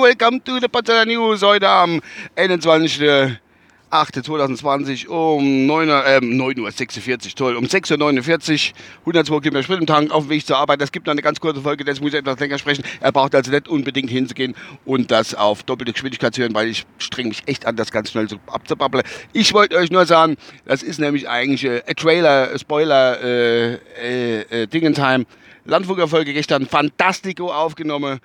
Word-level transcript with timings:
Welcome 0.00 0.40
to 0.40 0.58
the 0.58 0.68
Potsdamer 0.68 1.04
News 1.06 1.42
heute 1.42 1.66
am 1.66 2.00
21. 2.34 3.45
8.2020 3.90 5.06
um 5.06 5.66
9 5.66 5.88
Uhr, 5.88 6.06
äh, 6.06 6.20
9 6.20 6.58
Uhr 6.58 6.70
46, 6.70 7.34
toll, 7.36 7.54
um 7.54 7.66
6.49 7.66 8.72
Uhr, 8.72 9.12
102 9.14 9.40
Kilometer 9.40 9.62
Sprit 9.62 9.80
im 9.80 9.86
Tank 9.86 10.10
auf 10.10 10.24
dem 10.24 10.30
Weg 10.30 10.44
zur 10.44 10.56
Arbeit. 10.56 10.80
Das 10.80 10.90
gibt 10.90 11.06
noch 11.06 11.12
eine 11.12 11.22
ganz 11.22 11.38
kurze 11.38 11.62
Folge, 11.62 11.84
das 11.84 12.00
muss 12.00 12.12
ich 12.12 12.18
etwas 12.18 12.40
länger 12.40 12.58
sprechen. 12.58 12.84
Er 13.00 13.12
braucht 13.12 13.34
also 13.34 13.50
nicht 13.52 13.68
unbedingt 13.68 14.10
hinzugehen 14.10 14.56
und 14.84 15.10
das 15.10 15.34
auf 15.34 15.62
doppelte 15.62 15.92
Geschwindigkeit 15.92 16.34
zu 16.34 16.42
hören, 16.42 16.54
weil 16.54 16.68
ich 16.68 16.84
streng 16.98 17.28
mich 17.28 17.44
echt 17.46 17.64
an, 17.64 17.76
das 17.76 17.92
ganz 17.92 18.10
schnell 18.10 18.28
so 18.28 18.36
abzubabbeln. 18.48 19.04
Ich 19.32 19.54
wollte 19.54 19.76
euch 19.76 19.90
nur 19.90 20.04
sagen, 20.04 20.36
das 20.64 20.82
ist 20.82 20.98
nämlich 20.98 21.28
eigentlich 21.28 21.64
äh, 21.64 21.82
ein 21.86 21.94
Trailer, 21.94 22.58
Spoiler, 22.58 23.22
äh, 23.22 23.74
äh, 23.74 24.40
äh, 24.62 24.66
Dingentime. 24.66 25.26
Landfunkerfolge 25.64 26.32
gestern, 26.32 26.66
Fantastico 26.66 27.52
aufgenommen, 27.52 28.20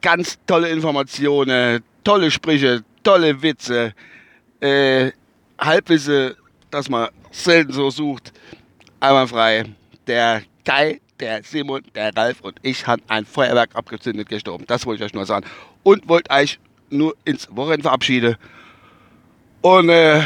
ganz 0.00 0.38
tolle 0.46 0.70
Informationen, 0.70 1.82
tolle 2.04 2.30
Sprüche, 2.30 2.82
tolle 3.02 3.42
Witze 3.42 3.94
äh, 4.60 5.12
Halbwisse, 5.58 6.36
das 6.70 6.88
man 6.88 7.08
selten 7.30 7.72
so 7.72 7.90
sucht, 7.90 8.32
einwandfrei. 9.00 9.64
Der 10.06 10.42
Kai, 10.64 11.00
der 11.18 11.42
Simon, 11.42 11.82
der 11.94 12.16
Ralf 12.16 12.40
und 12.40 12.56
ich 12.62 12.86
haben 12.86 13.02
ein 13.08 13.24
Feuerwerk 13.24 13.70
abgezündet 13.74 14.28
gestorben. 14.28 14.64
Das 14.66 14.86
wollte 14.86 15.02
ich 15.02 15.10
euch 15.10 15.14
nur 15.14 15.26
sagen. 15.26 15.46
Und 15.82 16.08
wollte 16.08 16.30
euch 16.30 16.58
nur 16.90 17.14
ins 17.24 17.48
Wochenende 17.54 17.82
verabschieden. 17.82 18.36
Und 19.62 19.88
äh, 19.88 20.22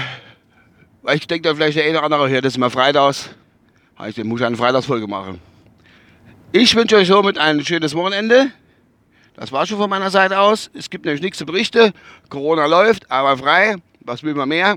ich 1.12 1.26
denke, 1.26 1.54
vielleicht 1.54 1.76
der 1.76 1.84
eine 1.84 1.98
oder 1.98 2.04
andere 2.04 2.28
hört, 2.28 2.44
das 2.44 2.56
immer 2.56 2.70
Freitags. 2.70 3.30
Heißt, 3.98 4.18
ich 4.18 4.24
muss 4.24 4.42
eine 4.42 4.56
Freitagsfolge 4.56 5.06
machen. 5.06 5.40
Ich 6.52 6.74
wünsche 6.74 6.96
euch 6.96 7.08
somit 7.08 7.38
ein 7.38 7.64
schönes 7.64 7.94
Wochenende. 7.94 8.50
Das 9.34 9.50
war 9.50 9.66
schon 9.66 9.78
von 9.78 9.90
meiner 9.90 10.10
Seite 10.10 10.38
aus. 10.38 10.70
Es 10.72 10.88
gibt 10.88 11.04
nämlich 11.04 11.22
nichts 11.22 11.38
zu 11.38 11.46
berichten. 11.46 11.92
Corona 12.28 12.66
läuft, 12.66 13.10
aber 13.10 13.36
frei. 13.36 13.76
Was 14.04 14.22
will 14.22 14.34
man 14.34 14.48
mehr? 14.48 14.76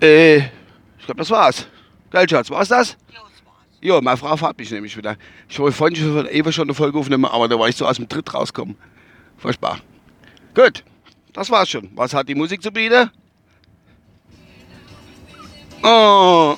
Äh, 0.00 0.38
ich 0.38 1.04
glaube, 1.04 1.18
das 1.18 1.30
war's. 1.30 1.66
Geil, 2.10 2.28
Schatz, 2.28 2.50
war's 2.50 2.68
das? 2.68 2.96
Ja, 3.12 3.20
das 3.20 3.44
war's. 3.44 3.66
Jo, 3.80 4.00
meine 4.00 4.16
Frau 4.16 4.36
fährt 4.36 4.58
mich 4.58 4.70
nämlich 4.70 4.96
wieder. 4.96 5.16
Ich 5.48 5.58
wollte 5.58 5.76
vorhin 5.76 5.96
schon 5.96 6.26
ewig 6.28 6.54
schon 6.54 6.64
eine 6.64 6.74
Folge 6.74 6.98
aufnehmen, 6.98 7.26
aber 7.26 7.48
da 7.48 7.58
war 7.58 7.68
ich 7.68 7.76
so 7.76 7.86
aus 7.86 7.96
dem 7.96 8.08
Tritt 8.08 8.32
rausgekommen. 8.32 8.76
Furchtbar. 9.36 9.80
Gut, 10.54 10.82
das 11.32 11.50
war's 11.50 11.68
schon. 11.68 11.90
Was 11.94 12.14
hat 12.14 12.28
die 12.28 12.34
Musik 12.34 12.62
zu 12.62 12.72
bieten? 12.72 13.10
Oh. 15.82 16.56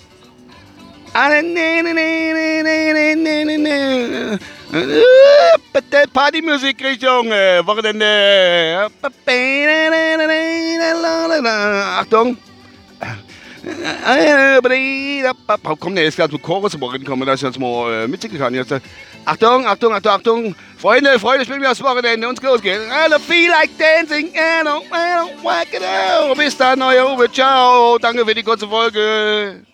Partymusik-Richtung 6.13 7.31
Wochenende. 7.31 8.89
Achtung. 11.43 12.37
Komm, 15.81 15.95
der 15.95 16.05
ist 16.07 16.17
gerade 16.17 16.33
mit 16.33 16.43
Chorus 16.43 16.77
kommen, 16.79 17.27
dass 17.27 17.41
ich 17.41 17.47
jetzt 17.47 17.59
mal 17.59 18.07
mitsingen 18.09 18.39
kann. 18.39 18.55
Jetzt. 18.55 18.75
Achtung, 19.25 19.67
Achtung, 19.67 19.93
Achtung, 19.95 20.13
Achtung. 20.13 20.55
Freunde, 20.77 21.19
Freunde, 21.19 21.45
spielen 21.45 21.63
wir 21.63 21.71
das 21.71 21.83
Wochenende. 21.83 22.29
Uns 22.29 22.43
losgeht. 22.43 22.79
I 22.79 23.11
don't 23.11 23.21
feel 23.21 23.51
like 23.51 23.71
dancing. 23.79 24.29
I 24.35 24.63
don't, 24.63 24.85
I 24.93 25.17
don't, 25.17 25.43
whack 25.43 25.69
it 25.73 25.83
out. 25.83 26.37
Bis 26.37 26.57
dann, 26.57 26.83
euer 26.83 27.11
Uwe. 27.11 27.31
Ciao. 27.33 27.97
Danke 27.99 28.27
für 28.27 28.35
die 28.35 28.43
kurze 28.43 28.69
Folge. 28.69 29.65